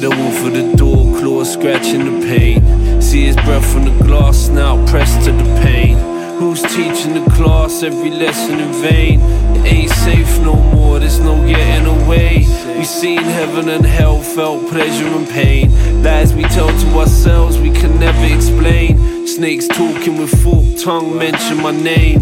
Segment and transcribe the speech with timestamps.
[0.00, 3.02] Hear the wolf of the door, claws scratching the paint.
[3.02, 5.98] See his breath from the glass, now pressed to the pane.
[6.38, 9.20] Who's teaching the class every lesson in vain?
[9.56, 12.46] It ain't safe no more, there's no getting away.
[12.78, 16.02] We seen heaven and hell, felt pleasure and pain.
[16.02, 19.26] Lies we tell to ourselves we can never explain.
[19.26, 22.20] Snakes talking with forked tongue mention my name.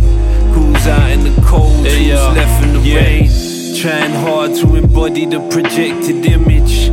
[0.53, 3.31] Who's out in the cold, who's left in the rain?
[3.81, 6.91] Trying hard to embody the projected image.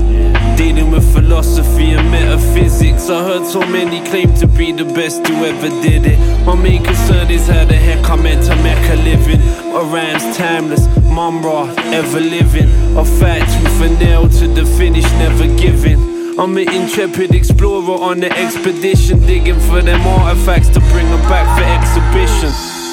[0.57, 3.09] Dealing with philosophy and metaphysics.
[3.09, 6.17] I heard so many claim to be the best who ever did it.
[6.45, 9.39] My main concern is how the heck I meant to make a living.
[9.73, 12.69] My rhymes timeless, Mumm-Ra, ever living.
[12.97, 15.99] A fact with a nail to the finish, never giving.
[16.39, 21.47] I'm an intrepid explorer on the expedition, digging for them artifacts to bring them back
[21.57, 22.84] for exhibition.